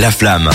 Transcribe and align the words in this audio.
La 0.00 0.10
flamme. 0.10 0.48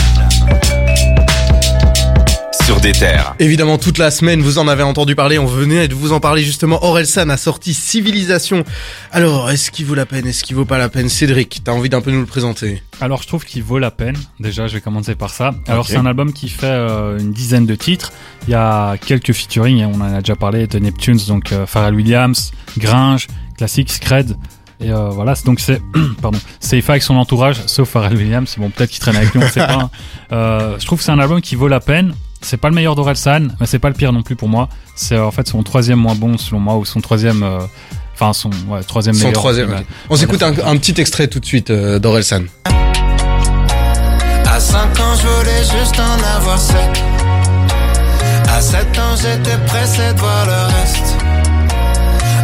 Sur 2.66 2.82
des 2.82 2.94
terres. 2.94 3.36
Évidemment, 3.38 3.78
toute 3.78 4.00
la 4.00 4.10
semaine, 4.10 4.42
vous 4.42 4.58
en 4.58 4.68
avez 4.68 4.82
entendu 4.82 5.14
parler, 5.14 5.38
on 5.38 5.46
venait 5.46 5.88
de 5.88 5.94
vous 5.94 6.14
en 6.14 6.20
parler 6.20 6.42
justement. 6.42 6.84
Orelsan 6.84 7.30
a 7.30 7.38
sorti 7.38 7.76
Civilisation. 7.76 8.64
Alors, 9.12 9.52
est-ce 9.52 9.70
qu'il 9.70 9.86
vaut 9.86 9.94
la 9.94 10.08
peine 10.08 10.26
Est-ce 10.26 10.44
qu'il 10.44 10.56
vaut 10.56 10.66
pas 10.66 10.80
la 10.80 10.90
peine? 10.90 11.10
Cédric, 11.10 11.62
t'as 11.64 11.74
envie 11.74 11.90
d'un 11.90 12.02
peu 12.02 12.10
nous 12.10 12.22
le 12.22 12.26
présenter? 12.26 12.82
Alors 13.02 13.22
je 13.22 13.28
trouve 13.28 13.46
qu'il 13.46 13.62
vaut 13.62 13.78
la 13.78 13.92
peine. 13.92 14.18
Déjà, 14.40 14.66
je 14.66 14.74
vais 14.74 14.82
commencer 14.82 15.14
par 15.14 15.30
ça. 15.30 15.54
Alors 15.68 15.86
c'est 15.86 15.98
un 15.98 16.08
album 16.08 16.34
qui 16.34 16.50
fait 16.50 16.66
euh, 16.66 17.20
une 17.20 17.32
dizaine 17.32 17.68
de 17.68 17.76
titres. 17.76 18.14
Il 18.48 18.52
y 18.52 18.56
a 18.56 18.98
quelques 18.98 19.32
featuring, 19.32 19.84
hein, 19.84 19.92
on 19.94 20.02
en 20.02 20.12
a 20.12 20.22
déjà 20.22 20.36
parlé, 20.36 20.66
de 20.66 20.80
Neptunes, 20.80 21.20
donc 21.28 21.52
euh, 21.52 21.68
Pharrell 21.68 21.94
Williams, 21.94 22.52
Gringe, 22.80 23.28
Classic, 23.60 23.88
Scred. 23.92 24.36
Et 24.82 24.92
euh, 24.92 25.10
voilà, 25.10 25.34
donc 25.46 25.60
c'est 25.60 25.82
pardon, 26.22 26.38
c'est 26.60 26.82
fait 26.82 26.92
avec 26.94 27.04
son 27.04 27.16
entourage, 27.16 27.62
sauf 27.66 27.90
Pharrell 27.90 28.16
Williams. 28.18 28.54
Bon, 28.58 28.70
peut-être 28.70 28.90
qu'il 28.90 29.00
traîne 29.00 29.16
avec 29.16 29.34
lui, 29.34 29.42
on 29.44 29.48
sait 29.50 29.66
pas. 29.66 29.74
hein. 29.74 29.90
Euh, 30.32 30.76
je 30.80 30.86
trouve 30.86 30.98
que 31.00 31.06
c'est 31.06 31.12
un 31.12 31.20
album 31.20 31.40
qui 31.40 31.56
vaut 31.56 31.68
la 31.68 31.80
peine. 31.80 32.14
C'est 32.42 32.58
pas 32.58 32.70
le 32.70 32.76
meilleur 32.76 32.96
d'Orelsan, 32.96 33.48
mais 33.60 33.66
c'est 33.68 33.80
pas 33.80 33.88
le 33.90 33.94
pire 33.96 34.12
non 34.12 34.22
plus 34.24 34.36
pour 34.36 34.50
moi. 34.50 34.70
C'est 34.96 35.18
en 35.18 35.32
fait 35.32 35.48
son 35.48 35.62
troisième 35.64 36.00
moins 36.00 36.16
bon 36.16 36.38
selon 36.38 36.60
moi, 36.60 36.76
ou 36.78 36.84
son 36.86 37.00
troisième, 37.00 37.42
euh, 37.44 37.60
enfin 38.14 38.34
son 38.34 38.50
ouais, 38.68 38.82
troisième 38.84 39.14
Son 39.16 39.26
meilleur. 39.28 39.34
troisième. 39.34 39.70
Ouais. 39.70 39.78
ok. 39.80 39.86
On 40.10 40.16
s'écoute 40.16 40.44
un, 40.44 40.54
un 40.66 40.78
petit 40.78 41.00
extrait 41.00 41.28
tout 41.28 41.40
de 41.40 41.46
suite 41.46 41.70
euh, 41.70 42.00
d'Orelsan. 42.00 42.44
À 44.46 44.60
5 44.60 45.00
ans, 45.00 45.16
je 45.22 45.28
voulais 45.28 45.80
juste 45.80 46.00
en 46.00 46.38
avoir 46.38 46.60
7. 46.60 46.76
À 48.50 48.62
7 48.62 48.80
ans, 49.00 49.16
j'étais 49.16 49.58
pressé 49.66 50.14
de 50.14 50.20
voir 50.20 50.46
le 50.46 50.76
reste. 50.76 51.25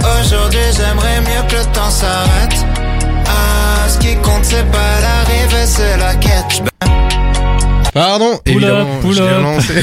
Aujourd'hui, 0.03 0.59
j'aimerais 0.75 1.21
mieux 1.21 1.47
que 1.47 1.55
le 1.55 1.73
temps 1.73 1.89
s'arrête. 1.89 2.65
Ah, 3.25 3.87
ce 3.87 3.99
qui 3.99 4.15
compte, 4.17 4.43
c'est 4.43 4.69
pas 4.71 4.99
l'arrivée, 5.01 5.65
c'est 5.65 5.97
la 5.97 6.15
quête. 6.15 6.70
Pardon, 7.93 8.39
Pull 8.45 8.53
évidemment, 8.53 8.79
up, 8.95 9.01
pull 9.01 9.13
je 9.15 9.21
up. 9.21 9.35
relancé. 9.37 9.73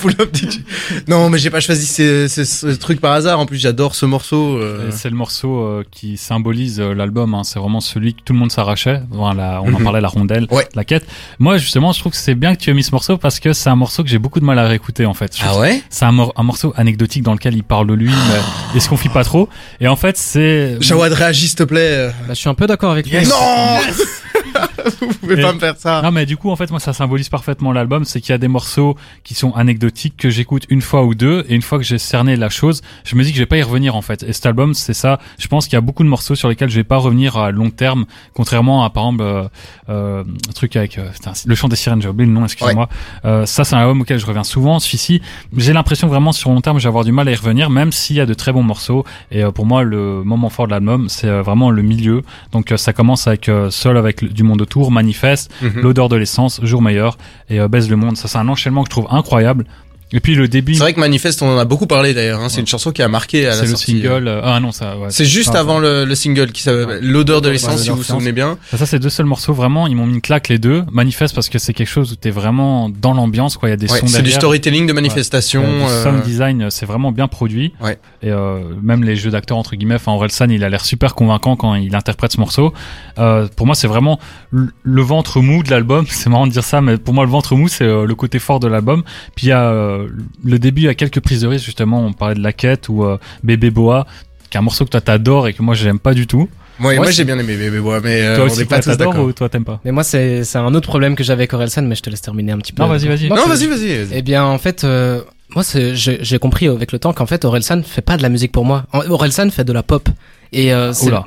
Pull 0.00 0.12
up, 0.20 0.34
DJ. 0.34 0.60
Non, 1.06 1.28
mais 1.28 1.38
j'ai 1.38 1.50
pas 1.50 1.60
choisi 1.60 1.86
ce, 1.86 2.26
ce- 2.26 2.44
ce 2.44 2.66
truc 2.68 2.98
par 3.00 3.12
hasard. 3.12 3.38
En 3.40 3.44
plus, 3.46 3.58
j'adore 3.58 3.94
ce 3.94 4.06
morceau. 4.06 4.56
euh. 4.56 4.88
C'est 4.90 5.10
le 5.10 5.16
morceau 5.16 5.60
euh, 5.60 5.84
qui 5.90 6.16
symbolise 6.16 6.80
euh, 6.80 6.94
l'album. 6.94 7.34
hein. 7.34 7.44
C'est 7.44 7.58
vraiment 7.58 7.80
celui 7.80 8.14
que 8.14 8.20
tout 8.24 8.32
le 8.32 8.38
monde 8.38 8.50
s'arrachait. 8.50 9.02
Enfin, 9.14 9.34
la- 9.34 9.60
on 9.62 9.68
en 9.74 9.78
Mhm. 9.78 9.84
parlait, 9.84 10.00
la 10.00 10.08
rondelle, 10.08 10.46
Ouais. 10.50 10.66
la 10.74 10.84
quête. 10.84 11.04
Moi, 11.38 11.58
justement, 11.58 11.92
je 11.92 12.00
trouve 12.00 12.12
que 12.12 12.18
c'est 12.18 12.34
bien 12.34 12.54
que 12.54 12.60
tu 12.60 12.70
aies 12.70 12.74
mis 12.74 12.82
ce 12.84 12.92
morceau 12.92 13.18
parce 13.18 13.38
que 13.38 13.52
c'est 13.52 13.68
un 13.68 13.76
morceau 13.76 14.02
que 14.02 14.08
j'ai 14.08 14.18
beaucoup 14.18 14.40
de 14.40 14.44
mal 14.46 14.58
à 14.58 14.66
réécouter 14.66 15.04
en 15.04 15.14
fait. 15.14 15.36
Je 15.36 15.42
Ah 15.46 15.58
ouais 15.58 15.82
C'est 15.90 16.06
un, 16.06 16.12
mor- 16.12 16.32
un 16.36 16.42
morceau 16.44 16.72
anecdotique 16.76 17.22
dans 17.22 17.34
lequel 17.34 17.54
il 17.54 17.64
parle 17.64 17.86
de 17.86 17.94
lui, 17.94 18.08
mais 18.10 18.40
il 18.74 18.80
se 18.80 18.88
confie 18.88 19.10
pas 19.10 19.24
trop? 19.24 19.48
Et 19.80 19.88
en 19.88 19.96
fait, 19.96 20.16
c'est 20.16 20.78
Jawad, 20.80 21.12
réagis 21.12 21.48
s'il 21.48 21.56
te 21.58 21.64
plaît. 21.64 22.08
Bah, 22.26 22.28
je 22.30 22.34
suis 22.34 22.48
un 22.48 22.54
peu 22.54 22.66
d'accord 22.66 22.92
avec 22.92 23.10
toi. 23.10 23.20
Non 23.22 23.80
Vous 25.00 25.06
pouvez 25.20 25.38
Et- 25.38 25.42
pas 25.42 25.52
me 25.52 25.58
faire 25.58 25.76
ça. 25.76 26.00
Non 26.02 26.10
mais 26.10 26.26
du 26.26 26.36
coup 26.36 26.50
en 26.50 26.56
fait 26.56 26.70
moi 26.70 26.80
ça 26.80 26.92
symbolise 26.92 27.28
parfaitement 27.28 27.72
l'album, 27.72 28.04
c'est 28.04 28.20
qu'il 28.20 28.30
y 28.30 28.34
a 28.34 28.38
des 28.38 28.48
morceaux 28.48 28.96
qui 29.24 29.34
sont 29.34 29.52
anecdotiques 29.52 30.16
que 30.16 30.30
j'écoute 30.30 30.64
une 30.68 30.80
fois 30.82 31.04
ou 31.04 31.14
deux 31.14 31.44
et 31.48 31.54
une 31.54 31.62
fois 31.62 31.78
que 31.78 31.84
j'ai 31.84 31.98
cerné 31.98 32.36
la 32.36 32.48
chose, 32.48 32.82
je 33.04 33.16
me 33.16 33.22
dis 33.22 33.30
que 33.30 33.36
je 33.36 33.42
vais 33.42 33.46
pas 33.46 33.56
y 33.58 33.62
revenir 33.62 33.96
en 33.96 34.02
fait. 34.02 34.22
Et 34.22 34.32
cet 34.32 34.46
album 34.46 34.74
c'est 34.74 34.94
ça, 34.94 35.18
je 35.38 35.46
pense 35.48 35.66
qu'il 35.66 35.74
y 35.74 35.78
a 35.78 35.80
beaucoup 35.80 36.02
de 36.04 36.08
morceaux 36.08 36.34
sur 36.34 36.48
lesquels 36.48 36.68
je 36.70 36.76
vais 36.76 36.84
pas 36.84 36.96
revenir 36.96 37.36
à 37.36 37.50
long 37.50 37.70
terme, 37.70 38.04
contrairement 38.34 38.84
à 38.84 38.90
par 38.90 39.04
exemple 39.04 39.22
euh, 39.22 39.44
euh, 39.88 40.24
un 40.48 40.52
truc 40.52 40.76
avec 40.76 40.98
euh, 40.98 41.10
putain, 41.10 41.32
le 41.46 41.54
chant 41.54 41.68
des 41.68 41.76
sirènes, 41.76 42.02
j'ai 42.02 42.08
oublié 42.08 42.26
le 42.26 42.32
nom, 42.32 42.44
excusez-moi. 42.44 42.88
Euh, 43.24 43.46
ça 43.46 43.64
c'est 43.64 43.74
un 43.74 43.78
album 43.80 44.00
auquel 44.00 44.18
je 44.18 44.26
reviens 44.26 44.44
souvent. 44.44 44.78
Celui-ci, 44.80 45.22
j'ai 45.56 45.72
l'impression 45.72 46.08
vraiment 46.08 46.32
sur 46.32 46.50
long 46.50 46.60
terme 46.60 46.78
je 46.78 46.84
vais 46.84 46.88
avoir 46.88 47.04
du 47.04 47.12
mal 47.12 47.28
à 47.28 47.32
y 47.32 47.34
revenir, 47.34 47.70
même 47.70 47.92
s'il 47.92 48.16
y 48.16 48.20
a 48.20 48.26
de 48.26 48.34
très 48.34 48.52
bons 48.52 48.62
morceaux. 48.62 49.04
Et 49.30 49.42
euh, 49.44 49.50
pour 49.50 49.66
moi 49.66 49.82
le 49.82 50.22
moment 50.24 50.48
fort 50.50 50.66
de 50.66 50.72
l'album 50.72 51.08
c'est 51.08 51.28
euh, 51.28 51.42
vraiment 51.42 51.70
le 51.70 51.82
milieu. 51.82 52.22
Donc 52.52 52.72
ça 52.76 52.92
commence 52.92 53.26
avec 53.26 53.48
euh, 53.48 53.70
Seul 53.70 53.96
avec 53.96 54.22
le- 54.22 54.28
du 54.42 54.48
monde 54.48 54.60
autour, 54.62 54.90
Manifeste 54.90 55.50
Mhm. 55.62 55.80
l'odeur 55.82 56.08
de 56.08 56.16
l'essence, 56.16 56.60
jour 56.62 56.82
meilleur 56.82 57.16
et 57.48 57.60
euh, 57.60 57.68
baise 57.68 57.88
le 57.88 57.96
monde. 57.96 58.16
Ça 58.16 58.28
c'est 58.28 58.38
un 58.38 58.48
enchaînement 58.48 58.82
que 58.82 58.88
je 58.88 58.90
trouve 58.90 59.06
incroyable. 59.10 59.64
Et 60.12 60.20
puis 60.20 60.34
le 60.34 60.46
début, 60.48 60.74
C'est 60.74 60.80
vrai 60.80 60.92
que 60.92 61.00
Manifeste, 61.00 61.42
on 61.42 61.48
en 61.48 61.58
a 61.58 61.64
beaucoup 61.64 61.86
parlé 61.86 62.12
d'ailleurs. 62.14 62.40
Hein. 62.40 62.48
C'est 62.48 62.60
une 62.60 62.66
chanson 62.66 62.92
qui 62.92 63.02
a 63.02 63.08
marqué 63.08 63.46
à 63.46 63.52
c'est 63.52 63.58
la 63.58 63.64
le 63.64 63.70
sortie. 63.70 63.92
single. 64.02 64.28
euh, 64.28 64.40
ah 64.44 64.60
non 64.60 64.70
ça. 64.72 64.96
Ouais, 64.98 65.06
C'est 65.10 65.24
juste 65.24 65.54
avant 65.54 65.78
le, 65.78 66.04
le 66.04 66.14
single 66.14 66.52
qui 66.52 66.62
s'appelle 66.62 67.00
L'odeur 67.02 67.40
de 67.40 67.46
Ouais, 67.48 67.52
l'essence, 67.54 67.82
si 67.82 67.88
vous 67.90 67.96
vous 67.96 68.02
souvenez 68.02 68.32
bien. 68.32 68.58
Ça, 68.74 68.84
c'est 68.86 68.98
deux 68.98 69.08
seuls 69.10 69.26
morceaux 69.26 69.52
vraiment. 69.54 69.86
Ils 69.86 69.96
m'ont 69.96 70.06
mis 70.06 70.14
une 70.14 70.20
claque 70.20 70.48
les 70.48 70.58
deux. 70.58 70.84
Manifeste 70.92 71.34
parce 71.34 71.48
que 71.48 71.58
c'est 71.58 71.72
quelque 71.74 71.88
chose 71.88 72.12
où 72.12 72.16
t'es 72.16 72.30
vraiment 72.30 72.88
dans 72.90 73.14
l'ambiance 73.14 73.56
quoi. 73.56 73.68
Il 73.68 73.72
y 73.72 73.74
a 73.74 73.76
des 73.76 73.90
Ouais, 73.90 73.98
sons 74.00 74.06
c'est 74.06 74.12
derrière. 74.18 74.24
du 74.32 74.32
storytelling 74.32 74.86
de 74.86 74.92
manifestation. 74.92 75.62
Euh, 75.64 75.88
euh, 75.88 76.02
sound 76.04 76.22
design, 76.22 76.62
euh, 76.62 76.70
c'est 76.70 76.86
vraiment 76.86 77.12
bien 77.12 77.28
produit. 77.28 77.72
Ouais. 77.80 77.98
Et 78.22 78.30
euh, 78.30 78.60
même 78.82 79.04
les 79.04 79.16
jeux 79.16 79.30
d'acteurs 79.30 79.56
entre 79.58 79.76
guillemets, 79.76 79.94
enfin 79.96 80.12
Orelsan, 80.12 80.48
il 80.50 80.62
a 80.64 80.68
l'air 80.68 80.84
super 80.84 81.14
convaincant 81.14 81.56
quand 81.56 81.74
il 81.74 81.94
interprète 81.94 82.32
ce 82.32 82.38
morceau. 82.40 82.72
Euh, 83.18 83.48
pour 83.56 83.66
moi, 83.66 83.74
c'est 83.74 83.88
vraiment 83.88 84.18
le, 84.50 84.68
le 84.82 85.02
ventre 85.02 85.40
mou 85.40 85.62
de 85.62 85.70
l'album. 85.70 86.04
C'est 86.10 86.28
marrant 86.30 86.46
de 86.46 86.52
dire 86.52 86.64
ça, 86.64 86.80
mais 86.80 86.98
pour 86.98 87.14
moi, 87.14 87.24
le 87.24 87.30
ventre 87.30 87.56
mou, 87.56 87.66
c'est 87.68 87.84
euh, 87.84 88.04
le 88.06 88.14
côté 88.14 88.38
fort 88.38 88.60
de 88.60 88.68
l'album. 88.68 89.02
Puis 89.34 89.46
il 89.46 89.48
y 89.48 89.52
a 89.52 89.62
euh, 89.70 90.01
le 90.44 90.58
début, 90.58 90.82
il 90.82 90.84
y 90.86 90.88
a 90.88 90.94
quelques 90.94 91.20
prises 91.20 91.42
de 91.42 91.46
risque 91.48 91.64
justement. 91.64 92.04
On 92.04 92.12
parlait 92.12 92.34
de 92.34 92.42
la 92.42 92.52
quête 92.52 92.88
ou 92.88 93.04
euh, 93.04 93.18
Bébé 93.42 93.70
Boa, 93.70 94.06
qui 94.50 94.56
est 94.56 94.58
un 94.58 94.62
morceau 94.62 94.84
que 94.84 94.90
toi 94.90 95.00
t'adores 95.00 95.48
et 95.48 95.52
que 95.54 95.62
moi 95.62 95.74
j'aime 95.74 95.98
pas 95.98 96.14
du 96.14 96.26
tout. 96.26 96.48
Moi, 96.78 96.90
Ouais, 96.92 96.96
moi 96.96 97.06
c'est- 97.06 97.12
j'ai 97.12 97.24
bien 97.24 97.38
aimé 97.38 97.56
Bébé 97.56 97.80
Bois, 97.80 98.00
mais 98.02 98.22
euh, 98.22 98.34
toi 98.36 98.44
on 98.44 98.46
aussi, 98.48 98.58
n'est 98.60 98.64
pas 98.64 98.76
toi 98.80 98.92
tous 98.92 98.98
t'adores 98.98 99.12
d'accord. 99.12 99.28
ou 99.28 99.32
toi 99.32 99.48
t'aimes 99.48 99.64
pas? 99.64 99.80
Mais 99.84 99.92
moi, 99.92 100.02
c'est 100.02 100.42
c'est 100.44 100.58
un 100.58 100.74
autre 100.74 100.88
problème 100.88 101.14
que 101.14 101.22
j'avais 101.22 101.42
avec 101.42 101.52
Orelsan, 101.52 101.82
mais 101.82 101.94
je 101.94 102.02
te 102.02 102.10
laisse 102.10 102.22
terminer 102.22 102.52
un 102.52 102.58
petit 102.58 102.72
peu. 102.72 102.82
Non, 102.82 102.88
vas-y, 102.88 103.06
vas-y. 103.06 103.28
Non, 103.28 103.46
vas-y, 103.46 103.66
vas-y. 103.66 104.04
vas-y. 104.04 104.08
Eh 104.12 104.22
bien, 104.22 104.44
en 104.44 104.58
fait, 104.58 104.82
euh, 104.84 105.20
moi, 105.54 105.62
c'est- 105.62 105.94
j'ai 105.94 106.18
j'ai 106.22 106.38
compris 106.38 106.66
avec 106.68 106.90
le 106.92 106.98
temps 106.98 107.12
qu'en 107.12 107.26
fait, 107.26 107.44
Orelsan 107.44 107.82
fait 107.82 108.00
pas 108.02 108.16
de 108.16 108.22
la 108.22 108.30
musique 108.30 108.52
pour 108.52 108.64
moi. 108.64 108.84
Orelsan 108.92 109.50
fait 109.50 109.64
de 109.64 109.72
la 109.72 109.82
pop. 109.82 110.08
Et 110.54 110.72
euh, 110.74 110.92
c'est- 110.92 111.06
Oula. 111.08 111.26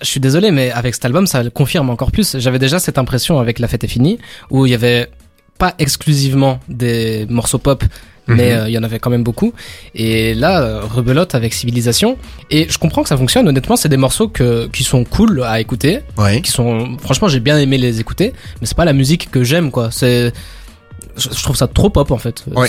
je 0.00 0.06
suis 0.06 0.20
désolé, 0.20 0.50
mais 0.52 0.70
avec 0.70 0.94
cet 0.94 1.04
album, 1.04 1.26
ça 1.26 1.42
le 1.42 1.50
confirme 1.50 1.90
encore 1.90 2.10
plus. 2.12 2.36
J'avais 2.38 2.58
déjà 2.60 2.78
cette 2.78 2.96
impression 2.98 3.38
avec 3.40 3.58
La 3.58 3.68
Fête 3.68 3.84
est 3.84 3.88
finie, 3.88 4.18
où 4.50 4.64
il 4.64 4.70
y 4.70 4.74
avait 4.74 5.08
pas 5.58 5.74
exclusivement 5.78 6.60
des 6.68 7.26
morceaux 7.28 7.58
pop, 7.58 7.84
mais 8.26 8.52
Mhm. 8.54 8.58
euh, 8.60 8.68
il 8.68 8.72
y 8.72 8.78
en 8.78 8.82
avait 8.82 8.98
quand 8.98 9.10
même 9.10 9.22
beaucoup. 9.24 9.52
Et 9.94 10.34
là, 10.34 10.60
euh, 10.62 10.80
rebelote 10.82 11.34
avec 11.34 11.52
Civilisation. 11.54 12.16
Et 12.50 12.66
je 12.68 12.78
comprends 12.78 13.02
que 13.02 13.08
ça 13.08 13.16
fonctionne. 13.16 13.46
Honnêtement, 13.48 13.76
c'est 13.76 13.88
des 13.88 13.96
morceaux 13.96 14.28
que, 14.28 14.66
qui 14.68 14.82
sont 14.84 15.04
cool 15.04 15.42
à 15.42 15.60
écouter, 15.60 16.00
Ouais. 16.16 16.40
qui 16.40 16.50
sont, 16.50 16.96
franchement, 16.98 17.28
j'ai 17.28 17.40
bien 17.40 17.58
aimé 17.58 17.76
les 17.78 18.00
écouter, 18.00 18.32
mais 18.60 18.66
c'est 18.66 18.76
pas 18.76 18.84
la 18.86 18.92
musique 18.94 19.30
que 19.30 19.44
j'aime, 19.44 19.70
quoi. 19.70 19.90
C'est, 19.90 20.32
je, 21.16 21.28
trouve 21.42 21.56
ça 21.56 21.66
trop 21.68 21.90
pop, 21.90 22.10
en 22.10 22.18
fait. 22.18 22.44
Ouais. 22.54 22.68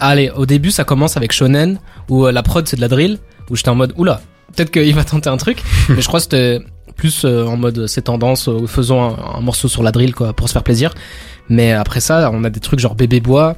Allez, 0.00 0.30
au 0.30 0.46
début, 0.46 0.70
ça 0.70 0.84
commence 0.84 1.16
avec 1.16 1.32
Shonen, 1.32 1.78
où 2.08 2.26
euh, 2.26 2.32
la 2.32 2.42
prod, 2.42 2.66
c'est 2.66 2.76
de 2.76 2.80
la 2.80 2.88
drill, 2.88 3.18
où 3.50 3.56
j'étais 3.56 3.68
en 3.70 3.74
mode, 3.74 3.92
oula, 3.96 4.20
peut-être 4.54 4.70
qu'il 4.70 4.94
va 4.94 5.04
tenter 5.04 5.28
un 5.30 5.36
truc, 5.36 5.62
mais 5.88 6.00
je 6.02 6.06
crois 6.08 6.18
que 6.20 6.24
c'était 6.24 6.60
plus 6.96 7.24
euh, 7.24 7.44
en 7.46 7.56
mode, 7.56 7.86
c'est 7.86 8.02
tendance, 8.02 8.48
euh, 8.48 8.66
faisons 8.66 9.02
un, 9.02 9.38
un 9.38 9.40
morceau 9.40 9.68
sur 9.68 9.82
la 9.82 9.92
drill, 9.92 10.14
quoi, 10.14 10.32
pour 10.32 10.48
se 10.48 10.52
faire 10.52 10.62
plaisir. 10.62 10.94
Mais 11.48 11.72
après 11.72 12.00
ça, 12.00 12.30
on 12.32 12.44
a 12.44 12.50
des 12.50 12.60
trucs 12.60 12.78
genre 12.80 12.94
Bébé 12.94 13.20
Bois, 13.20 13.56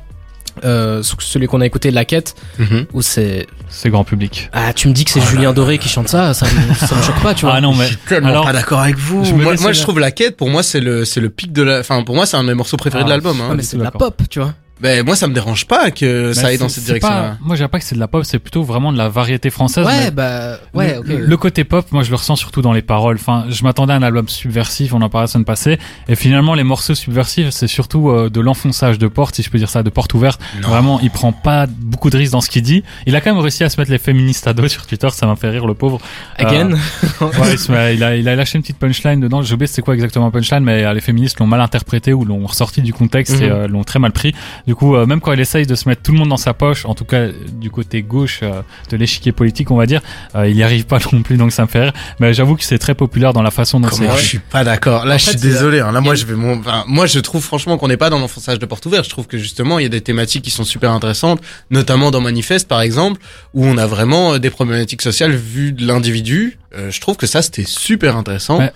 euh, 0.65 1.03
celui 1.03 1.47
qu'on 1.47 1.61
a 1.61 1.67
écouté, 1.67 1.91
La 1.91 2.05
Quête, 2.05 2.35
Mhm. 2.59 2.87
où 2.93 3.03
c'est, 3.03 3.47
C'est 3.69 3.91
grand 3.91 4.05
public. 4.05 4.49
ah, 4.53 4.73
tu 4.73 4.89
me 4.89 4.93
dis 4.93 5.05
que 5.05 5.11
c'est 5.11 5.21
Julien 5.21 5.53
Doré 5.53 5.79
qui 5.79 5.89
chante 5.89 6.09
ça, 6.09 6.35
ça 6.35 6.47
me, 6.47 6.75
ça 6.75 6.95
me 6.95 7.03
choque 7.03 7.21
pas, 7.23 7.35
tu 7.35 7.45
vois. 7.45 7.55
Ah 7.57 7.61
non 7.61 7.75
mais 7.75 7.85
Je 7.85 7.89
suis 7.91 7.97
tellement 8.09 8.29
alors, 8.29 8.45
pas 8.45 8.53
d'accord 8.53 8.81
avec 8.81 8.97
vous. 8.97 9.25
je 9.25 9.33
Moi, 9.35 9.55
je 9.73 9.83
trouve 9.83 9.99
la 9.99 10.11
quête, 10.11 10.37
pour 10.37 10.49
moi, 10.51 10.63
c'est 10.63 10.81
le, 10.81 11.05
c'est 11.05 11.21
le 11.21 11.31
pic 11.31 11.53
de 11.53 11.63
la, 11.63 11.81
enfin, 11.81 12.03
pour 12.03 12.15
moi, 12.15 12.27
c'est 12.27 12.37
un 12.37 12.43
de 12.43 12.49
mes 12.49 12.55
morceaux 12.55 12.77
préférés 12.77 13.03
Ah, 13.03 13.05
de 13.05 13.11
l'album, 13.11 13.41
hein. 13.41 13.51
Ouais, 13.51 13.57
mais 13.57 13.63
c'est 13.63 13.77
de 13.77 13.83
la 13.83 13.91
pop, 13.91 14.21
tu 14.31 14.39
vois. 14.41 14.55
Ben, 14.81 15.05
moi, 15.07 15.17
ça 15.17 15.27
me 15.27 15.33
dérange 15.33 15.67
pas 15.67 15.91
que 15.91 16.35
ça 16.35 16.49
aille 16.49 16.59
dans 16.59 16.69
cette 16.69 16.85
direction-là. 16.85 17.39
Moi, 17.41 17.55
je 17.57 17.61
dirais 17.61 17.69
pas 17.69 17.79
que 17.79 17.85
c'est 17.85 17.95
de 17.95 18.01
la 18.01 18.09
pop, 18.09 18.25
c'est 18.25 18.39
plutôt 18.39 18.63
vraiment 18.63 18.93
de 18.93 18.99
la 18.99 19.09
variété 19.09 19.49
française. 19.49 19.87
Ouais, 19.87 20.11
bah, 20.11 20.59
ouais, 20.75 20.95
le, 21.03 21.15
ok. 21.15 21.21
le 21.27 21.37
côté 21.39 21.65
pop, 21.65 21.87
moi, 21.93 22.03
je 22.03 22.11
le 22.11 22.17
ressens 22.17 22.37
surtout 22.37 22.61
dans 22.61 22.75
les 22.75 22.83
paroles. 22.83 23.17
Enfin, 23.17 23.47
je 23.49 23.63
m'attendais 23.65 23.95
à 23.95 23.97
un 23.97 24.03
album 24.03 24.29
subversif, 24.29 24.93
on 24.93 25.01
en 25.01 25.09
parlait 25.09 25.25
la 25.25 25.29
semaine 25.29 25.47
passée, 25.47 25.79
et 26.09 26.15
finalement, 26.15 26.55
les 26.55 26.63
morceaux 26.65 26.95
subversifs, 26.95 27.51
c'est 27.51 27.67
surtout 27.69 28.11
euh, 28.11 28.29
de 28.29 28.41
l'enfonçage 28.41 28.99
de 28.99 29.09
porte, 29.09 29.35
si 29.37 29.43
je 29.43 29.49
peux 29.51 29.57
dire 29.59 29.71
ça, 29.71 29.83
de 29.83 29.89
porte 29.89 30.13
ouverte. 30.13 30.41
Non. 30.61 30.69
Vraiment, 30.69 31.01
il 31.01 31.11
prend 31.11 31.33
pas 31.33 31.67
beaucoup 31.67 32.11
de 32.11 32.19
risques 32.19 32.33
dans 32.33 32.43
ce 32.43 32.51
qu'il 32.51 32.63
dit. 32.63 32.85
Il 33.07 33.17
a 33.17 33.21
quand 33.23 33.33
même 33.33 33.41
réussi 33.43 33.65
à 33.65 33.71
se 33.71 33.81
mettre 33.81 33.91
les 33.91 33.99
féministes 33.99 34.47
à 34.47 34.53
dos 34.53 34.69
sur 34.69 34.87
Twitter, 34.87 35.09
ça 35.11 35.27
m'a 35.27 35.37
fait 35.37 35.49
rire, 35.49 35.67
le 35.67 35.75
pauvre. 35.75 36.01
Again. 36.39 36.71
Ouais, 37.21 37.53
il, 37.53 37.59
se 37.59 37.73
met- 37.73 37.95
il 37.95 38.05
a, 38.05 38.15
il 38.17 38.29
a 38.29 38.37
lâché 38.37 38.57
une 38.59 38.63
petite 38.63 38.79
punchline 38.79 39.21
dedans. 39.21 39.41
J'ai 39.43 39.55
oublié 39.55 39.67
c'est 39.67 39.81
quoi 39.81 39.95
exactement 39.95 40.31
punchline, 40.31 40.63
mais 40.63 40.85
euh, 40.85 40.93
les 40.93 41.01
féministes 41.01 41.39
l'ont 41.41 41.47
mal 41.47 41.61
interprété 41.63 42.13
ou 42.13 42.25
l'ont 42.27 42.45
ressorti 42.47 42.83
du 42.83 42.93
contexte 42.93 43.41
et 43.41 43.47
Mhm. 43.47 43.53
euh, 43.53 43.69
l'ont 43.69 43.85
très 43.85 43.99
mal 43.99 44.13
pris. 44.13 44.35
Du 44.67 44.75
coup, 44.75 44.97
euh, 44.97 45.07
même 45.07 45.21
quand 45.21 45.33
il 45.33 45.39
essaye 45.41 45.65
de 45.67 45.75
se 45.77 45.89
mettre 45.89 46.03
tout 46.03 46.11
le 46.13 46.19
monde 46.19 46.29
dans 46.29 46.37
sa 46.37 46.53
poche, 46.53 46.85
en 46.87 46.95
tout 46.95 47.05
cas 47.05 47.29
du 47.53 47.71
côté 47.71 48.03
gauche 48.03 48.41
euh, 48.43 48.63
de 48.91 48.97
l'échiquier 48.97 49.31
politique, 49.33 49.71
on 49.71 49.77
va 49.77 49.87
dire, 49.87 50.01
euh, 50.35 50.49
il 50.49 50.57
y 50.57 50.63
arrive 50.65 50.87
pas 50.87 50.99
non 51.13 51.23
plus, 51.23 51.37
donc 51.37 51.53
ça 51.53 51.63
me 51.63 51.69
fait 51.69 51.83
rire. 51.85 51.93
Mais 52.19 52.35
j'avoue 52.35 52.57
que 52.57 52.65
c'est 52.65 52.79
très 52.79 52.95
populaire 52.95 53.33
dans 53.33 53.43
la 53.43 53.51
façon 53.53 53.79
dont 53.79 53.89
c'est. 53.91 54.09
Je 54.17 54.25
suis 54.25 54.39
pas 54.41 54.65
d'accord. 54.65 55.05
Là, 55.05 55.15
En 55.15 55.19
je 55.19 55.23
suis 55.23 55.33
fait, 55.33 55.39
désolé. 55.41 55.81
hein. 55.81 55.93
Là, 55.93 56.01
moi, 56.01 56.15
a- 56.15 56.17
je 56.17 56.27
vais 56.27 56.35
mon, 56.35 56.59
enfin, 56.59 56.85
moi, 56.89 57.07
je 57.07 57.19
trouve 57.21 57.43
franchement 57.45 57.79
qu'on 57.79 57.89
n'est 57.89 57.97
pas 57.97 58.11
dans 58.11 58.19
l'enfonçage 58.19 58.59
de 58.59 58.67
porte 58.67 58.85
ouverte. 58.87 59.05
Je 59.05 59.11
trouve 59.11 59.27
que 59.29 59.39
justement, 59.39 59.79
il 59.79 59.83
y 59.85 59.87
a 59.87 59.89
des 59.91 60.01
thématiques 60.01 60.43
qui 60.43 60.51
sont 60.51 60.65
super 60.65 60.91
intéressantes, 60.91 61.41
notamment 61.71 62.11
dans 62.11 62.21
Manifeste, 62.21 62.67
par 62.67 62.81
exemple, 62.81 63.21
où 63.55 63.65
on 63.65 63.79
a 63.79 63.87
vraiment 63.87 64.39
des 64.39 64.51
problématiques 64.51 65.03
sociales 65.03 65.33
vues 65.35 65.73
de 65.73 65.87
l'individu. 65.87 66.59
Euh, 66.77 66.91
je 66.91 67.01
trouve 67.01 67.17
que 67.17 67.27
ça, 67.27 67.41
c'était 67.41 67.65
super 67.65 68.17
intéressant. 68.17 68.59
Ouais. 68.59 68.73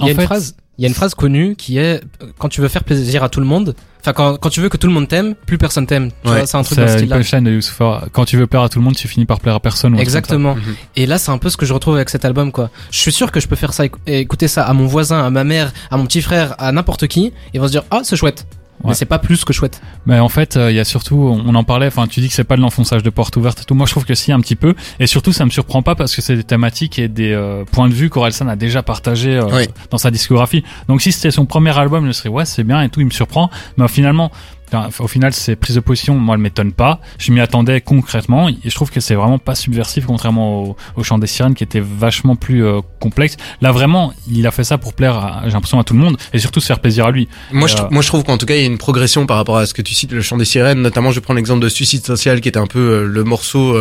Il 0.00 0.06
y 0.06 0.08
a 0.08 0.10
En 0.10 0.14
une 0.14 0.20
fait- 0.20 0.26
phrase, 0.26 0.56
il 0.78 0.82
y 0.82 0.84
a 0.86 0.88
une 0.88 0.94
phrase 0.94 1.14
connue 1.14 1.54
qui 1.56 1.78
est 1.78 2.02
euh, 2.22 2.26
quand 2.38 2.48
tu 2.48 2.60
veux 2.60 2.68
faire 2.68 2.82
plaisir 2.84 3.22
à 3.22 3.28
tout 3.28 3.38
le 3.40 3.46
monde, 3.46 3.76
enfin 4.00 4.12
quand, 4.12 4.36
quand 4.38 4.50
tu 4.50 4.60
veux 4.60 4.68
que 4.68 4.76
tout 4.76 4.88
le 4.88 4.92
monde 4.92 5.06
t'aime, 5.06 5.34
plus 5.46 5.56
personne 5.56 5.86
t'aime. 5.86 6.10
Tu 6.24 6.30
Ouais, 6.30 6.38
vois, 6.38 6.46
c'est 6.46 6.56
un 6.56 6.62
truc 6.64 6.78
dans 6.78 6.84
ce 6.86 6.88
C'est 6.88 6.92
une 6.94 6.98
style-là. 6.98 7.16
de. 7.40 8.08
Quand 8.12 8.24
tu 8.24 8.36
veux 8.36 8.46
plaire 8.48 8.62
à 8.62 8.68
tout 8.68 8.78
le 8.80 8.84
monde, 8.84 8.96
tu 8.96 9.06
finis 9.06 9.24
par 9.24 9.38
plaire 9.40 9.54
à 9.54 9.60
personne. 9.60 9.94
ou. 9.94 9.98
Exactement. 10.00 10.56
Mhm. 10.56 10.62
Et 10.96 11.06
là, 11.06 11.18
c'est 11.18 11.30
un 11.30 11.38
peu 11.38 11.48
ce 11.48 11.56
que 11.56 11.64
je 11.64 11.72
retrouve 11.72 11.94
avec 11.94 12.10
cet 12.10 12.24
album, 12.24 12.50
quoi. 12.50 12.70
Je 12.90 12.98
suis 12.98 13.12
sûr 13.12 13.30
que 13.30 13.38
je 13.38 13.46
peux 13.46 13.56
faire 13.56 13.72
ça, 13.72 13.84
écou- 13.86 13.98
écouter 14.06 14.48
ça 14.48 14.64
à 14.64 14.72
mon 14.72 14.86
voisin, 14.86 15.24
à 15.24 15.30
ma 15.30 15.44
mère, 15.44 15.72
à 15.92 15.96
mon 15.96 16.06
petit 16.06 16.22
frère, 16.22 16.54
à 16.58 16.72
n'importe 16.72 17.06
qui, 17.06 17.26
et 17.26 17.32
ils 17.54 17.60
vont 17.60 17.66
se 17.66 17.72
dire, 17.72 17.84
ah, 17.92 18.00
c'est 18.02 18.16
chouette. 18.16 18.46
Ouais. 18.82 18.90
Mais 18.90 18.94
c'est 18.94 19.06
pas 19.06 19.18
plus 19.18 19.44
que 19.44 19.52
chouette. 19.52 19.80
Mais 20.04 20.18
en 20.18 20.28
fait, 20.28 20.56
euh, 20.56 20.70
il 20.70 20.76
y 20.76 20.80
a 20.80 20.84
surtout, 20.84 21.16
on 21.16 21.54
en 21.54 21.64
parlait, 21.64 21.86
enfin, 21.86 22.06
tu 22.06 22.20
dis 22.20 22.28
que 22.28 22.34
c'est 22.34 22.44
pas 22.44 22.56
de 22.56 22.60
l'enfonçage 22.60 23.02
de 23.02 23.08
porte 23.10 23.36
ouverte 23.36 23.60
et 23.60 23.64
tout. 23.64 23.74
Moi, 23.74 23.86
je 23.86 23.92
trouve 23.92 24.04
que 24.04 24.14
si, 24.14 24.32
un 24.32 24.40
petit 24.40 24.56
peu. 24.56 24.74
Et 25.00 25.06
surtout, 25.06 25.32
ça 25.32 25.44
me 25.44 25.50
surprend 25.50 25.82
pas 25.82 25.94
parce 25.94 26.14
que 26.14 26.20
c'est 26.20 26.36
des 26.36 26.44
thématiques 26.44 26.98
et 26.98 27.08
des 27.08 27.32
euh, 27.32 27.64
points 27.64 27.88
de 27.88 27.94
vue 27.94 28.10
qu'Orelsan 28.10 28.48
a 28.48 28.56
déjà 28.56 28.82
partagé 28.82 29.36
euh, 29.36 29.46
Oui. 29.52 29.68
dans 29.90 29.98
sa 29.98 30.10
discographie. 30.10 30.64
Donc, 30.88 31.00
si 31.00 31.12
c'était 31.12 31.30
son 31.30 31.46
premier 31.46 31.76
album, 31.78 32.06
je 32.06 32.12
serais, 32.12 32.28
ouais, 32.28 32.44
c'est 32.44 32.64
bien 32.64 32.82
et 32.82 32.88
tout, 32.90 33.00
il 33.00 33.06
me 33.06 33.10
surprend. 33.10 33.48
Mais 33.78 33.88
finalement, 33.88 34.30
au 34.98 35.08
final, 35.08 35.32
ces 35.32 35.56
prises 35.56 35.76
de 35.76 35.80
position, 35.80 36.14
moi, 36.16 36.34
elles 36.34 36.40
m'étonnent 36.40 36.72
pas. 36.72 37.00
Je 37.18 37.32
m'y 37.32 37.40
attendais 37.40 37.80
concrètement 37.80 38.48
et 38.48 38.56
je 38.64 38.74
trouve 38.74 38.90
que 38.90 39.00
c'est 39.00 39.14
vraiment 39.14 39.38
pas 39.38 39.54
subversif, 39.54 40.06
contrairement 40.06 40.62
au, 40.62 40.76
au 40.96 41.02
chant 41.02 41.18
des 41.18 41.26
sirènes 41.26 41.54
qui 41.54 41.64
était 41.64 41.80
vachement 41.80 42.36
plus 42.36 42.64
euh, 42.64 42.80
complexe. 43.00 43.36
Là, 43.60 43.72
vraiment, 43.72 44.12
il 44.30 44.46
a 44.46 44.50
fait 44.50 44.64
ça 44.64 44.78
pour 44.78 44.94
plaire, 44.94 45.42
j'ai 45.44 45.50
l'impression, 45.52 45.78
à 45.78 45.84
tout 45.84 45.94
le 45.94 46.00
monde 46.00 46.16
et 46.32 46.38
surtout 46.38 46.60
se 46.60 46.66
faire 46.66 46.80
plaisir 46.80 47.06
à 47.06 47.10
lui. 47.10 47.28
Moi, 47.52 47.68
je, 47.68 47.76
Euh, 47.76 47.88
moi, 47.90 48.02
je 48.02 48.08
trouve 48.08 48.24
qu'en 48.24 48.38
tout 48.38 48.46
cas, 48.46 48.54
il 48.54 48.60
y 48.60 48.64
a 48.64 48.66
une 48.66 48.78
progression 48.78 49.26
par 49.26 49.36
rapport 49.36 49.56
à 49.58 49.66
ce 49.66 49.74
que 49.74 49.82
tu 49.82 49.94
cites, 49.94 50.12
le 50.12 50.22
chant 50.22 50.36
des 50.36 50.44
sirènes. 50.44 50.80
Notamment, 50.80 51.10
je 51.10 51.20
prends 51.20 51.34
l'exemple 51.34 51.60
de 51.62 51.68
Suicide 51.68 52.04
Social, 52.04 52.40
qui 52.40 52.48
était 52.48 52.58
un 52.58 52.66
peu 52.66 52.78
euh, 52.78 53.04
le 53.06 53.24
morceau 53.24 53.76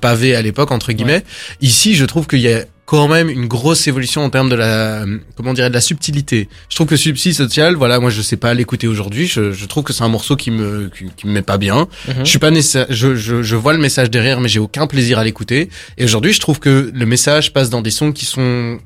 pavé 0.00 0.34
à 0.34 0.42
l'époque, 0.42 0.70
entre 0.70 0.92
guillemets. 0.92 1.24
Ici, 1.60 1.94
je 1.94 2.04
trouve 2.04 2.26
qu'il 2.26 2.40
y 2.40 2.52
a 2.52 2.64
quand 2.84 3.08
même 3.08 3.30
une 3.30 3.46
grosse 3.46 3.86
évolution 3.86 4.22
en 4.24 4.30
termes 4.30 4.48
de 4.48 4.54
la, 4.54 5.04
comment 5.36 5.54
dirais, 5.54 5.68
de 5.68 5.74
la 5.74 5.80
subtilité. 5.80 6.48
Je 6.68 6.74
trouve 6.74 6.88
que 6.88 6.96
Suicide 6.96 7.32
Social, 7.34 7.74
voilà, 7.74 8.00
moi, 8.00 8.10
je 8.10 8.20
sais 8.20 8.36
pas 8.36 8.54
l'écouter 8.54 8.88
aujourd'hui. 8.88 9.26
Je, 9.26 9.52
je 9.52 9.66
trouve 9.66 9.84
que 9.84 9.92
c'est 9.92 10.02
un 10.02 10.08
morceau 10.08 10.36
qui 10.36 10.50
me, 10.50 10.90
qui, 10.96 11.06
qui 11.16 11.26
me 11.26 11.32
met 11.32 11.42
pas 11.42 11.58
bien. 11.58 11.88
Je 12.18 12.24
suis 12.24 12.38
pas 12.38 12.50
nécessaire, 12.50 12.86
je, 12.90 13.14
je, 13.14 13.42
je 13.42 13.56
vois 13.56 13.72
le 13.72 13.78
message 13.78 14.10
derrière, 14.10 14.40
mais 14.40 14.48
j'ai 14.48 14.58
aucun 14.58 14.86
plaisir 14.86 15.18
à 15.18 15.24
l'écouter. 15.24 15.68
Et 15.96 16.04
aujourd'hui, 16.04 16.32
je 16.32 16.40
trouve 16.40 16.58
que 16.58 16.90
le 16.92 17.06
message 17.06 17.52
passe 17.52 17.70
dans 17.70 17.82
des 17.82 17.90
sons 17.90 18.12
qui 18.12 18.24
sont 18.24 18.78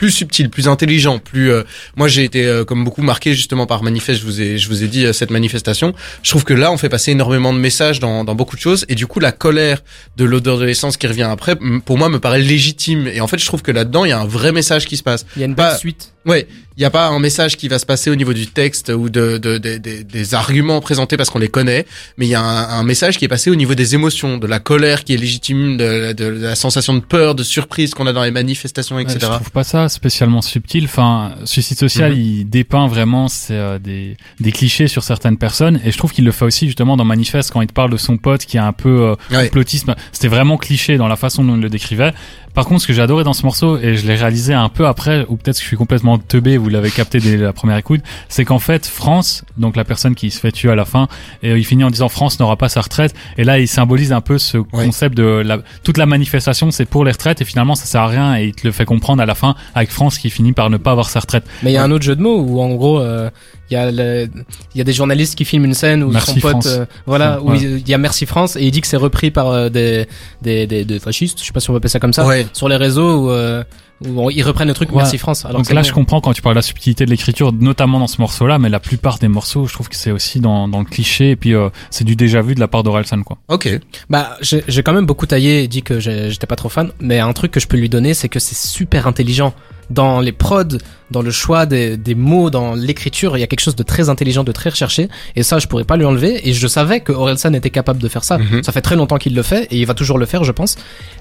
plus 0.00 0.10
subtils, 0.10 0.48
plus 0.48 0.66
intelligents, 0.66 1.18
plus. 1.18 1.50
euh, 1.52 1.62
moi, 1.94 2.08
j'ai 2.08 2.24
été 2.24 2.46
euh, 2.46 2.64
comme 2.64 2.84
beaucoup 2.84 3.02
marqué 3.02 3.34
justement 3.34 3.66
par 3.66 3.82
manifeste. 3.82 4.20
Je 4.22 4.24
vous 4.24 4.40
ai, 4.40 4.56
je 4.56 4.66
vous 4.70 4.82
ai 4.82 4.88
dit 4.88 5.04
euh, 5.04 5.12
cette 5.12 5.30
manifestation. 5.30 5.92
Je 6.22 6.30
trouve 6.30 6.42
que 6.44 6.54
là, 6.54 6.72
on 6.72 6.78
fait 6.78 6.88
passer 6.88 7.10
énormément 7.10 7.52
de 7.52 7.58
messages 7.58 8.00
dans, 8.00 8.24
dans 8.24 8.34
beaucoup 8.34 8.56
de 8.56 8.62
choses, 8.62 8.86
et 8.88 8.94
du 8.94 9.06
coup, 9.06 9.20
la 9.20 9.30
colère 9.30 9.82
de 10.16 10.24
l'odeur 10.24 10.56
de 10.58 10.64
l'essence 10.64 10.96
qui 10.96 11.06
revient 11.06 11.24
après, 11.30 11.54
pour 11.84 11.98
moi, 11.98 12.08
me 12.08 12.18
paraît 12.18 12.40
légitime. 12.40 13.08
Et 13.08 13.20
en 13.20 13.26
fait, 13.26 13.36
je 13.38 13.44
trouve 13.44 13.60
que 13.60 13.72
là-dedans, 13.72 14.06
il 14.06 14.08
y 14.08 14.12
a 14.12 14.18
un 14.18 14.26
vrai 14.26 14.52
message 14.52 14.86
qui 14.86 14.96
se 14.96 15.02
passe. 15.02 15.26
Il 15.36 15.40
y 15.40 15.42
a 15.42 15.46
une 15.46 15.54
Pas- 15.54 15.76
suite. 15.76 16.14
Ouais, 16.24 16.46
il 16.80 16.84
n'y 16.84 16.86
a 16.86 16.90
pas 16.90 17.08
un 17.08 17.18
message 17.18 17.58
qui 17.58 17.68
va 17.68 17.78
se 17.78 17.84
passer 17.84 18.08
au 18.08 18.14
niveau 18.16 18.32
du 18.32 18.46
texte 18.46 18.88
ou 18.88 19.10
de, 19.10 19.36
de, 19.36 19.58
de- 19.58 19.76
de- 19.76 20.00
des 20.00 20.34
arguments 20.34 20.80
présentés 20.80 21.18
parce 21.18 21.28
qu'on 21.28 21.38
les 21.38 21.48
connaît, 21.48 21.84
mais 22.16 22.24
il 22.24 22.30
y 22.30 22.34
a 22.34 22.40
un, 22.40 22.80
un 22.80 22.82
message 22.84 23.18
qui 23.18 23.26
est 23.26 23.28
passé 23.28 23.50
au 23.50 23.54
niveau 23.54 23.74
des 23.74 23.94
émotions, 23.94 24.38
de 24.38 24.46
la 24.46 24.60
colère 24.60 25.04
qui 25.04 25.12
est 25.12 25.18
légitime, 25.18 25.76
de, 25.76 26.14
de 26.14 26.24
la 26.24 26.54
sensation 26.54 26.94
de 26.94 27.00
peur, 27.00 27.34
de 27.34 27.42
surprise 27.42 27.92
qu'on 27.92 28.06
a 28.06 28.14
dans 28.14 28.22
les 28.22 28.30
manifestations, 28.30 28.96
Ouais, 28.96 29.02
etc. 29.02 29.18
je 29.20 29.26
trouve 29.26 29.50
pas 29.50 29.62
ça 29.62 29.90
spécialement 29.90 30.40
subtil. 30.40 30.84
Enfin, 30.86 31.32
Suicide 31.44 31.78
Social, 31.78 32.12
Mhm. 32.12 32.18
il 32.18 32.44
dépeint 32.48 32.88
vraiment 32.88 33.26
euh, 33.50 33.78
des, 33.78 34.16
des 34.40 34.50
clichés 34.52 34.88
sur 34.88 35.02
certaines 35.04 35.36
personnes, 35.36 35.80
et 35.84 35.92
je 35.92 35.98
trouve 35.98 36.12
qu'il 36.12 36.24
le 36.24 36.32
fait 36.32 36.46
aussi 36.46 36.64
justement 36.64 36.96
dans 36.96 37.04
Manifeste 37.04 37.50
quand 37.50 37.60
il 37.60 37.66
te 37.66 37.74
parle 37.74 37.90
de 37.92 37.98
son 37.98 38.16
pote 38.16 38.46
qui 38.46 38.56
est 38.56 38.60
un 38.60 38.72
peu 38.72 39.02
euh, 39.02 39.14
Ouais. 39.30 39.44
complotisme. 39.48 39.94
C'était 40.12 40.28
vraiment 40.28 40.56
cliché 40.56 40.96
dans 40.96 41.08
la 41.08 41.16
façon 41.16 41.44
dont 41.44 41.56
il 41.56 41.60
le 41.60 41.68
décrivait. 41.68 42.14
Par 42.54 42.64
contre, 42.64 42.82
ce 42.82 42.86
que 42.86 42.92
j'ai 42.92 43.02
adoré 43.02 43.24
dans 43.24 43.32
ce 43.32 43.44
morceau, 43.44 43.78
et 43.78 43.96
je 43.96 44.06
l'ai 44.06 44.16
réalisé 44.16 44.54
un 44.54 44.68
peu 44.68 44.86
après, 44.86 45.24
ou 45.28 45.36
peut-être 45.36 45.56
que 45.56 45.62
je 45.62 45.66
suis 45.66 45.76
complètement 45.76 46.18
teubé, 46.18 46.56
vous 46.56 46.68
l'avez 46.68 46.90
capté 46.90 47.20
dès 47.20 47.36
la 47.36 47.52
première 47.52 47.76
écoute, 47.76 48.00
c'est 48.28 48.44
qu'en 48.44 48.58
fait, 48.58 48.86
France, 48.86 49.44
donc 49.56 49.76
la 49.76 49.84
personne 49.84 50.14
qui 50.14 50.30
se 50.30 50.40
fait 50.40 50.52
tuer 50.52 50.70
à 50.70 50.74
la 50.74 50.84
fin, 50.84 51.08
et 51.42 51.52
il 51.52 51.64
finit 51.64 51.84
en 51.84 51.90
disant 51.90 52.08
France 52.08 52.40
n'aura 52.40 52.56
pas 52.56 52.68
sa 52.68 52.80
retraite, 52.80 53.14
et 53.38 53.44
là, 53.44 53.58
il 53.58 53.68
symbolise 53.68 54.12
un 54.12 54.20
peu 54.20 54.38
ce 54.38 54.58
concept 54.58 55.16
de 55.16 55.24
la, 55.24 55.58
toute 55.84 55.96
la 55.96 56.06
manifestation, 56.06 56.70
c'est 56.70 56.86
pour 56.86 57.04
les 57.04 57.12
retraites, 57.12 57.40
et 57.40 57.44
finalement, 57.44 57.74
ça 57.74 57.84
sert 57.84 58.02
à 58.02 58.08
rien, 58.08 58.36
et 58.36 58.46
il 58.46 58.54
te 58.54 58.66
le 58.66 58.72
fait 58.72 58.84
comprendre 58.84 59.22
à 59.22 59.26
la 59.26 59.34
fin 59.34 59.54
avec 59.74 59.90
France 59.90 60.18
qui 60.18 60.30
finit 60.30 60.52
par 60.52 60.70
ne 60.70 60.76
pas 60.76 60.90
avoir 60.90 61.08
sa 61.08 61.20
retraite. 61.20 61.44
Mais 61.62 61.70
il 61.70 61.74
y 61.74 61.78
a 61.78 61.84
un 61.84 61.90
autre 61.90 62.04
jeu 62.04 62.16
de 62.16 62.22
mots 62.22 62.40
où 62.40 62.60
en 62.60 62.74
gros 62.74 63.00
euh, 63.00 63.30
il 63.70 63.74
y 63.74 63.76
a 63.76 63.90
le- 63.90 64.28
il 64.74 64.78
y 64.78 64.80
a 64.80 64.84
des 64.84 64.92
journalistes 64.92 65.34
qui 65.36 65.44
filment 65.44 65.66
une 65.66 65.74
scène 65.74 66.02
où 66.02 66.10
Merci 66.10 66.40
son 66.40 66.52
pote 66.52 66.66
euh, 66.66 66.84
voilà 67.06 67.40
où 67.40 67.50
Ouais. 67.50 67.58
il 67.60 67.78
il 67.78 67.88
y 67.88 67.94
a 67.94 67.98
Merci 67.98 68.26
France 68.26 68.56
et 68.56 68.62
il 68.64 68.70
dit 68.70 68.80
que 68.80 68.86
c'est 68.86 68.96
repris 68.96 69.30
par 69.30 69.48
euh, 69.48 69.68
des, 69.68 70.06
des 70.42 70.66
des 70.66 70.84
des 70.84 70.98
fascistes, 70.98 71.38
je 71.40 71.44
sais 71.44 71.52
pas 71.52 71.60
si 71.60 71.70
on 71.70 71.72
peut 71.72 71.78
appeler 71.78 71.88
ça 71.90 72.00
comme 72.00 72.12
ça 72.12 72.26
Ouais. 72.26 72.46
sur 72.52 72.68
les 72.68 72.76
réseaux 72.76 73.26
où, 73.26 73.30
euh, 73.30 73.62
où 74.06 74.30
ils 74.30 74.42
reprennent 74.42 74.68
le 74.68 74.74
truc 74.74 74.90
Ouais. 74.90 74.96
Merci 74.98 75.18
France 75.18 75.44
alors 75.44 75.60
Donc 75.62 75.70
là, 75.72 75.82
je 75.82 75.92
comprends 75.92 76.20
quand 76.22 76.32
tu 76.32 76.40
parles 76.42 76.54
de 76.54 76.58
la 76.58 76.62
subtilité 76.62 77.04
de 77.04 77.10
l'écriture, 77.10 77.52
notamment 77.52 77.98
dans 78.00 78.06
ce 78.06 78.18
morceau-là, 78.20 78.58
mais 78.58 78.70
la 78.70 78.80
plupart 78.80 79.18
des 79.18 79.28
morceaux, 79.28 79.66
je 79.66 79.74
trouve 79.74 79.88
que 79.90 79.96
c'est 79.96 80.10
aussi 80.10 80.40
dans, 80.40 80.68
dans 80.68 80.78
le 80.80 80.86
cliché, 80.86 81.30
et 81.32 81.36
puis 81.36 81.54
euh, 81.54 81.68
c'est 81.90 82.04
du 82.04 82.16
déjà 82.16 82.40
vu 82.40 82.54
de 82.54 82.60
la 82.60 82.66
part 82.68 82.82
d'Orelsan, 82.82 83.22
quoi. 83.22 83.36
Ok. 83.48 83.68
Bah, 84.08 84.36
j'ai 84.40 84.64
j'ai 84.68 84.82
quand 84.82 84.94
même 84.94 85.04
beaucoup 85.06 85.26
taillé 85.26 85.62
et 85.62 85.68
dit 85.68 85.82
que 85.82 86.00
j'étais 86.00 86.46
pas 86.46 86.56
trop 86.56 86.70
fan, 86.70 86.90
mais 86.98 87.18
un 87.18 87.32
truc 87.34 87.52
que 87.52 87.60
je 87.60 87.66
peux 87.68 87.76
lui 87.76 87.90
donner, 87.90 88.14
c'est 88.14 88.30
que 88.30 88.40
c'est 88.40 88.56
super 88.56 89.06
intelligent. 89.06 89.52
Dans 89.90 90.20
les 90.20 90.30
prods, 90.32 90.78
dans 91.10 91.20
le 91.22 91.30
choix 91.32 91.66
des, 91.66 91.96
des 91.96 92.14
mots, 92.14 92.48
dans 92.50 92.74
l'écriture, 92.74 93.36
il 93.36 93.40
y 93.40 93.42
a 93.42 93.46
quelque 93.48 93.60
chose 93.60 93.74
de 93.74 93.82
très 93.82 94.08
intelligent, 94.08 94.44
de 94.44 94.52
très 94.52 94.70
recherché, 94.70 95.08
et 95.34 95.42
ça, 95.42 95.58
je 95.58 95.66
pourrais 95.66 95.84
pas 95.84 95.96
lui 95.96 96.04
enlever, 96.04 96.48
et 96.48 96.52
je 96.52 96.66
savais 96.68 97.00
que 97.00 97.10
Orelsan 97.12 97.52
était 97.54 97.70
capable 97.70 98.00
de 98.00 98.08
faire 98.08 98.22
ça. 98.22 98.38
Mhm. 98.38 98.62
Ça 98.62 98.70
fait 98.72 98.82
très 98.82 98.94
longtemps 98.96 99.18
qu'il 99.18 99.34
le 99.34 99.42
fait, 99.42 99.64
et 99.72 99.78
il 99.78 99.86
va 99.86 99.94
toujours 99.94 100.18
le 100.18 100.26
faire, 100.26 100.44
je 100.44 100.52
pense. 100.52 100.76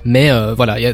Mais 0.05 0.29
euh, 0.31 0.53
voilà, 0.53 0.79
il 0.79 0.83
y 0.83 0.87
a... 0.87 0.93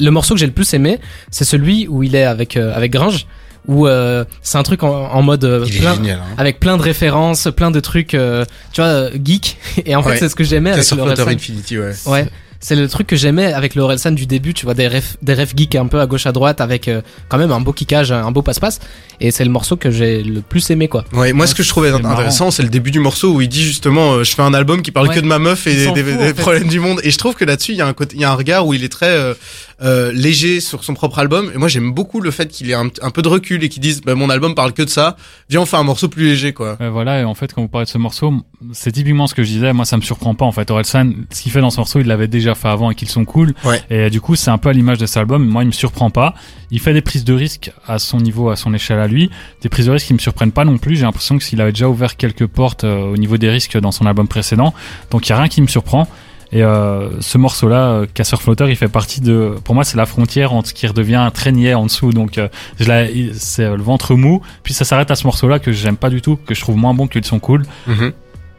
le 0.00 0.10
morceau 0.10 0.34
que 0.34 0.40
j'ai 0.40 0.46
le 0.46 0.52
plus 0.52 0.72
aimé, 0.74 1.00
c'est 1.30 1.44
celui 1.44 1.88
où 1.88 2.02
il 2.04 2.14
est 2.14 2.24
avec, 2.24 2.56
euh, 2.56 2.72
avec 2.74 2.92
Gringe, 2.92 3.26
où 3.66 3.86
euh, 3.86 4.24
c'est 4.42 4.58
un 4.58 4.62
truc 4.64 4.82
en, 4.82 4.88
en 4.92 5.22
mode 5.22 5.44
euh, 5.44 5.64
plein, 5.66 5.94
génial. 5.94 6.18
Hein. 6.18 6.34
avec 6.38 6.58
plein 6.60 6.76
de 6.76 6.82
références, 6.82 7.48
plein 7.56 7.70
de 7.70 7.78
trucs, 7.80 8.14
euh, 8.14 8.44
tu 8.72 8.80
vois, 8.80 8.90
euh, 8.90 9.10
geek. 9.24 9.56
Et 9.86 9.94
en 9.96 10.02
fait, 10.02 10.10
Ouais. 10.10 10.16
c'est 10.18 10.28
ce 10.28 10.34
que 10.34 10.44
j'aimais 10.44 10.70
avec 10.70 10.88
le. 10.90 11.28
Infinity, 11.28 11.78
ouais. 11.78 11.92
Ouais, 12.06 12.26
c'est 12.62 12.76
le 12.76 12.88
truc 12.88 13.08
que 13.08 13.16
j'aimais 13.16 13.52
avec 13.52 13.74
le 13.74 13.82
Orelsan 13.82 14.12
du 14.12 14.24
début, 14.24 14.54
tu 14.54 14.64
vois, 14.64 14.74
des 14.74 14.86
refs, 14.86 15.16
des 15.20 15.34
refs 15.34 15.52
geeks 15.54 15.74
un 15.74 15.88
peu 15.88 16.00
à 16.00 16.06
gauche 16.06 16.26
à 16.26 16.32
droite 16.32 16.60
avec 16.60 16.86
euh, 16.86 17.02
quand 17.28 17.36
même 17.36 17.50
un 17.50 17.60
beau 17.60 17.72
kickage, 17.72 18.12
un 18.12 18.30
beau 18.30 18.42
passe-passe. 18.42 18.78
Et 19.20 19.32
c'est 19.32 19.44
le 19.44 19.50
morceau 19.50 19.76
que 19.76 19.90
j'ai 19.90 20.22
le 20.22 20.42
plus 20.42 20.70
aimé, 20.70 20.86
quoi. 20.86 21.04
Ouais, 21.12 21.32
moi 21.32 21.48
ce 21.48 21.56
que 21.56 21.64
je 21.64 21.68
trouvais 21.68 21.90
intéressant, 21.90 22.52
c'est 22.52 22.62
le 22.62 22.68
début 22.68 22.92
du 22.92 23.00
morceau 23.00 23.32
où 23.32 23.40
il 23.40 23.48
dit 23.48 23.64
justement, 23.64 24.12
euh, 24.12 24.24
je 24.24 24.32
fais 24.34 24.42
un 24.42 24.54
album 24.54 24.80
qui 24.80 24.92
parle 24.92 25.08
Ouais. 25.08 25.16
que 25.16 25.20
de 25.20 25.26
ma 25.26 25.40
meuf 25.40 25.66
et 25.66 25.90
des, 25.90 26.34
problèmes 26.34 26.68
du 26.68 26.78
monde. 26.78 27.00
Et 27.02 27.10
je 27.10 27.18
trouve 27.18 27.34
que 27.34 27.44
là-dessus, 27.44 27.72
il 27.72 27.78
y 27.78 27.82
a 27.82 27.86
un 27.86 27.92
côté, 27.94 28.14
il 28.14 28.22
y 28.22 28.24
a 28.24 28.30
un 28.30 28.36
regard 28.36 28.64
où 28.64 28.74
il 28.74 28.84
est 28.84 28.88
très 28.88 29.34
euh, 29.82 30.12
léger 30.12 30.60
sur 30.60 30.84
son 30.84 30.94
propre 30.94 31.18
album. 31.18 31.50
Et 31.54 31.58
moi, 31.58 31.68
j'aime 31.68 31.92
beaucoup 31.92 32.20
le 32.20 32.30
fait 32.30 32.48
qu'il 32.48 32.70
ait 32.70 32.74
un, 32.74 32.88
un 33.00 33.10
peu 33.10 33.22
de 33.22 33.28
recul 33.28 33.64
et 33.64 33.68
qu'il 33.68 33.82
dise, 33.82 34.00
bah, 34.00 34.14
mon 34.14 34.30
album 34.30 34.54
parle 34.54 34.72
que 34.72 34.82
de 34.82 34.88
ça. 34.88 35.16
Viens, 35.50 35.60
on 35.60 35.66
fait 35.66 35.76
un 35.76 35.82
morceau 35.82 36.08
plus 36.08 36.24
léger, 36.24 36.52
quoi. 36.52 36.76
Euh, 36.80 36.90
voilà, 36.90 37.20
et 37.20 37.24
en 37.24 37.34
fait, 37.34 37.52
quand 37.52 37.62
vous 37.62 37.68
parlez 37.68 37.86
de 37.86 37.90
ce 37.90 37.98
morceau, 37.98 38.32
c'est 38.72 38.92
typiquement 38.92 39.26
ce 39.26 39.34
que 39.34 39.42
je 39.42 39.48
disais. 39.48 39.72
Moi, 39.72 39.84
ça 39.84 39.96
me 39.96 40.02
surprend 40.02 40.34
pas. 40.34 40.44
En 40.44 40.52
fait, 40.52 40.70
Orelsan, 40.70 41.12
ce 41.30 41.42
qu'il 41.42 41.52
fait 41.52 41.60
dans 41.60 41.70
ce 41.70 41.78
morceau, 41.78 42.00
il 42.00 42.06
l'avait 42.06 42.28
déjà 42.28 42.54
fait 42.54 42.68
avant 42.68 42.90
et 42.90 42.94
qu'ils 42.94 43.08
sont 43.08 43.24
cool. 43.24 43.54
Ouais. 43.64 43.82
Et 43.90 43.94
euh, 43.94 44.10
du 44.10 44.20
coup, 44.20 44.36
c'est 44.36 44.50
un 44.50 44.58
peu 44.58 44.68
à 44.68 44.72
l'image 44.72 44.98
de 44.98 45.06
cet 45.06 45.16
album. 45.16 45.46
Moi, 45.46 45.62
il 45.62 45.66
me 45.66 45.72
surprend 45.72 46.10
pas. 46.10 46.34
Il 46.70 46.80
fait 46.80 46.94
des 46.94 47.02
prises 47.02 47.24
de 47.24 47.34
risque 47.34 47.72
à 47.86 47.98
son 47.98 48.18
niveau, 48.18 48.50
à 48.50 48.56
son 48.56 48.72
échelle 48.74 48.98
à 48.98 49.06
lui. 49.06 49.30
Des 49.62 49.68
prises 49.68 49.86
de 49.86 49.90
risque 49.90 50.06
qui 50.06 50.14
me 50.14 50.18
surprennent 50.18 50.52
pas 50.52 50.64
non 50.64 50.78
plus. 50.78 50.96
J'ai 50.96 51.02
l'impression 51.02 51.36
que 51.38 51.44
s'il 51.44 51.60
avait 51.60 51.72
déjà 51.72 51.88
ouvert 51.88 52.16
quelques 52.16 52.46
portes 52.46 52.84
euh, 52.84 53.12
au 53.12 53.16
niveau 53.16 53.36
des 53.36 53.50
risques 53.50 53.76
dans 53.78 53.92
son 53.92 54.06
album 54.06 54.28
précédent. 54.28 54.72
Donc, 55.10 55.26
il 55.26 55.30
y 55.30 55.32
a 55.32 55.38
rien 55.38 55.48
qui 55.48 55.60
me 55.60 55.66
surprend. 55.66 56.08
Et 56.54 56.62
euh, 56.62 57.08
ce 57.20 57.38
morceau-là, 57.38 57.88
euh, 57.88 58.06
Casseur 58.12 58.42
Flotteur, 58.42 58.68
il 58.68 58.76
fait 58.76 58.88
partie 58.88 59.20
de. 59.22 59.54
Pour 59.64 59.74
moi, 59.74 59.84
c'est 59.84 59.96
la 59.96 60.04
frontière 60.06 60.52
entre 60.52 60.68
ce 60.68 60.74
qui 60.74 60.86
redevient 60.86 61.14
un 61.14 61.30
traînier 61.30 61.72
en 61.74 61.86
dessous. 61.86 62.10
Donc, 62.12 62.36
euh, 62.36 62.48
c'est 62.78 63.64
euh, 63.64 63.76
le 63.76 63.82
ventre 63.82 64.14
mou. 64.14 64.42
Puis 64.62 64.74
ça 64.74 64.84
s'arrête 64.84 65.10
à 65.10 65.14
ce 65.14 65.24
morceau-là 65.26 65.58
que 65.58 65.72
j'aime 65.72 65.96
pas 65.96 66.10
du 66.10 66.20
tout, 66.20 66.36
que 66.36 66.54
je 66.54 66.60
trouve 66.60 66.76
moins 66.76 66.94
bon 66.94 67.06
qu'ils 67.06 67.24
sont 67.24 67.38
cool. 67.40 67.62
Mhm. 67.86 68.12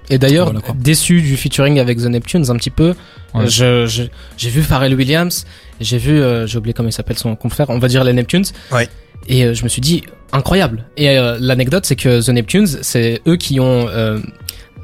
Et 0.09 0.17
d'ailleurs, 0.17 0.51
Voilà, 0.51 0.59
déçu 0.75 1.21
du 1.21 1.37
featuring 1.37 1.79
avec 1.79 1.97
The 1.99 2.05
Neptunes 2.05 2.49
un 2.49 2.55
petit 2.57 2.69
peu. 2.71 2.93
Ouais. 3.33 3.47
Je, 3.47 3.85
je- 3.85 4.03
j'ai 4.37 4.49
vu 4.49 4.61
Pharrell 4.61 4.93
Williams, 4.95 5.45
j'ai 5.79 5.97
vu, 5.97 6.19
euh, 6.19 6.45
j'ai 6.45 6.57
oublié 6.57 6.73
comment 6.73 6.89
il 6.89 6.93
s'appelle 6.93 7.17
son 7.17 7.35
confrère, 7.37 7.69
on 7.69 7.79
va 7.79 7.87
dire 7.87 8.03
les 8.03 8.11
Neptunes. 8.11 8.43
Ouais. 8.71 8.89
Et 9.29 9.45
euh, 9.45 9.53
je 9.53 9.63
me 9.63 9.69
suis 9.69 9.79
dit, 9.81 10.03
incroyable. 10.33 10.83
Et 10.97 11.09
euh, 11.17 11.37
l'anecdote, 11.39 11.85
c'est 11.85 11.95
que 11.95 12.21
The 12.21 12.29
Neptunes, 12.29 12.67
c'est 12.81 13.21
eux 13.27 13.37
qui 13.37 13.61
ont 13.61 13.87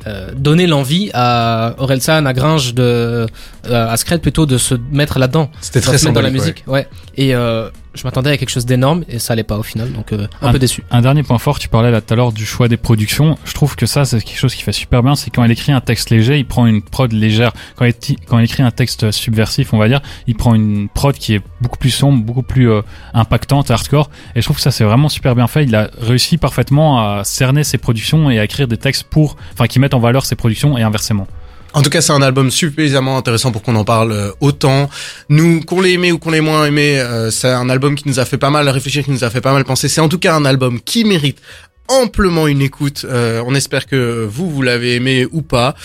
euh, 0.08 0.30
donné 0.36 0.68
l'envie 0.68 1.12
à 1.14 1.76
Orelsan, 1.78 2.26
à 2.26 2.34
Gringe, 2.34 2.74
de, 2.74 2.82
euh, 2.82 3.28
à 3.66 3.98
Scred 3.98 4.22
plutôt, 4.22 4.46
de 4.46 4.58
se 4.58 4.76
mettre 4.92 5.20
là-dedans. 5.20 5.52
C'était 5.62 5.82
très 5.82 6.12
dans 6.12 6.22
la 6.22 6.30
musique. 6.30 6.64
Ouais. 6.68 6.88
Et 7.18 7.36
euh, 7.36 7.70
je 7.96 8.04
m'attendais 8.04 8.30
à 8.32 8.38
quelque 8.38 8.50
chose 8.50 8.66
d'énorme 8.66 9.04
et 9.10 9.20
ça 9.20 9.34
allait 9.34 9.44
pas 9.44 9.58
au 9.58 9.64
final, 9.64 9.92
donc 9.92 10.14
euh, 10.14 10.28
un 10.42 10.52
peu 10.52 10.60
déçu. 10.60 10.84
Un 10.92 11.02
dernier 11.02 11.24
point 11.24 11.38
fort, 11.40 11.58
tu 11.60 11.70
parlais 11.70 11.90
là 11.92 12.02
tout 12.02 12.14
à 12.14 12.18
l'heure 12.18 12.32
du 12.32 12.46
choix 12.46 12.68
des 12.68 12.78
productions. 12.78 13.38
Je 13.46 13.54
trouve 13.54 13.76
que 13.76 13.86
ça, 13.86 14.06
c'est 14.06 14.22
quelque 14.22 14.38
chose 14.38 14.54
qui 14.56 14.62
fait 14.64 14.72
super 14.72 15.02
bien. 15.04 15.16
C'est 15.16 15.32
quand 15.32 15.44
il 15.44 15.52
écrit 15.52 15.72
un 15.72 15.82
texte 15.82 16.10
léger, 16.10 16.38
il 16.38 16.46
prend 16.46 16.66
une 16.68 16.82
prod 16.82 17.12
légère. 17.12 17.52
Quand 17.76 17.88
ti- 18.00 18.18
quand 18.28 18.38
écrit 18.40 18.64
un 18.64 18.72
texte 18.72 19.12
subversif, 19.12 19.74
on 19.74 19.78
va 19.78 19.88
dire, 19.88 20.02
il 20.28 20.36
prend 20.36 20.54
une 20.56 20.88
prod 20.90 21.16
qui 21.16 21.34
est 21.36 21.42
beaucoup 21.62 21.78
plus 21.78 21.90
sombre, 21.90 22.24
beaucoup 22.24 22.44
plus 22.44 22.70
euh, 22.70 22.82
impactante, 23.14 23.72
hardcore. 23.72 24.10
Et 24.36 24.42
je 24.42 24.46
trouve 24.46 24.58
que 24.58 24.62
ça, 24.64 24.72
c'est 24.72 24.84
vraiment 24.84 25.10
super 25.10 25.36
bien 25.36 25.48
fait. 25.48 25.64
Il 25.64 25.76
a 25.76 25.90
réussi 26.00 26.38
parfaitement 26.38 27.00
à 27.00 27.24
cerner 27.24 27.64
ses 27.64 27.78
productions 27.80 28.30
et 28.30 28.40
à 28.40 28.44
écrire 28.44 28.68
des 28.68 28.78
textes 28.78 29.04
pour, 29.06 29.36
enfin, 29.54 29.68
qui 29.68 29.80
mettent 29.80 29.94
en 29.94 30.00
valeur 30.00 30.26
ses 30.26 30.36
productions 30.36 30.78
et 30.78 30.84
inversement. 30.84 31.28
En 31.74 31.82
tout 31.82 31.90
cas, 31.90 32.02
c'est 32.02 32.14
un 32.14 32.22
album 32.22 32.50
suffisamment 32.50 33.18
intéressant 33.18 33.52
pour 33.52 33.62
qu'on 33.62 33.76
en 33.76 33.84
parle 33.84 34.12
euh, 34.12 34.32
autant. 34.40 34.90
Nous, 35.30 35.62
qu'on 35.62 35.82
l'ait 35.82 35.94
aimé 35.94 36.12
ou 36.12 36.18
qu'on 36.18 36.32
l'ait 36.32 36.42
moins 36.42 36.66
aimé, 36.66 37.00
euh, 37.00 37.30
c'est 37.30 37.50
un 37.50 37.70
album 37.70 37.96
qui 37.96 38.08
nous 38.08 38.20
a 38.20 38.26
fait 38.26 38.38
pas 38.38 38.50
mal 38.50 38.68
réfléchir, 38.70 39.04
qui 39.04 39.12
nous 39.12 39.24
a 39.24 39.30
fait 39.30 39.42
pas 39.42 39.54
mal 39.54 39.64
penser. 39.66 39.88
C'est 39.88 40.02
en 40.02 40.10
tout 40.10 40.18
cas 40.18 40.36
un 40.36 40.46
album 40.46 40.80
qui 40.82 41.06
mérite 41.06 41.40
amplement 41.88 42.48
une 42.48 42.62
écoute. 42.62 43.06
Euh, 43.10 43.44
on 43.46 43.56
espère 43.56 43.86
que 43.88 44.26
vous, 44.30 44.50
vous 44.50 44.62
l'avez 44.62 44.96
aimé 44.96 45.28
ou 45.32 45.42
pas. 45.42 45.76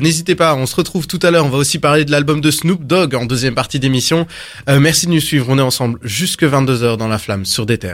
N'hésitez 0.00 0.34
pas, 0.34 0.56
on 0.56 0.66
se 0.66 0.74
retrouve 0.74 1.06
tout 1.06 1.20
à 1.22 1.30
l'heure. 1.30 1.46
On 1.46 1.50
va 1.50 1.58
aussi 1.58 1.78
parler 1.78 2.04
de 2.04 2.10
l'album 2.10 2.40
de 2.40 2.50
Snoop 2.50 2.84
Dogg 2.84 3.14
en 3.14 3.24
deuxième 3.24 3.54
partie 3.54 3.78
d'émission. 3.78 4.26
Merci 4.66 5.06
de 5.06 5.12
nous 5.12 5.20
suivre. 5.20 5.46
On 5.48 5.58
est 5.58 5.62
ensemble 5.62 6.00
jusque 6.02 6.42
22h 6.42 6.96
dans 6.96 7.06
la 7.06 7.18
flamme 7.18 7.44
sur 7.44 7.66
des. 7.66 7.78